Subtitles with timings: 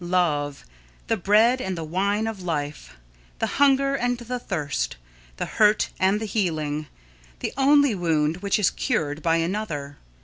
[0.03, 0.65] Love!
[1.05, 2.95] The bread and the wine of life,
[3.37, 4.97] the hunger and the thirst,
[5.37, 6.87] the hurt and the healing,
[7.37, 9.99] the only wound which is cured by another!